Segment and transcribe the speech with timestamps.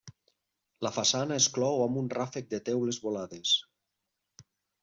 [0.85, 3.53] La façana es clou amb un ràfec de teules volades.